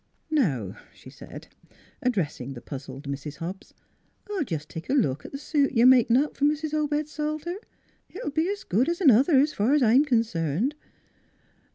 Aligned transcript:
"Now," 0.43 0.77
she 0.95 1.11
said, 1.11 1.49
addressing 2.01 2.53
the 2.53 2.59
puzzled 2.61 3.03
Mrs. 3.07 3.35
Hobbs," 3.35 3.75
I'll 4.31 4.43
jest 4.43 4.67
take 4.67 4.89
a 4.89 4.93
look 4.93 5.25
at 5.25 5.31
the 5.31 5.37
suit 5.37 5.73
you're 5.73 5.85
makin' 5.85 6.17
up 6.17 6.35
fer 6.35 6.43
Mis' 6.43 6.73
Obed 6.73 7.07
Salter. 7.07 7.57
It 8.09 8.15
'11 8.17 8.31
be 8.31 8.49
's 8.55 8.63
good 8.63 8.89
's 8.89 8.99
another 8.99 9.39
s' 9.41 9.53
fur 9.53 9.77
's 9.77 9.83
I'm 9.83 10.03
concerned." 10.03 10.73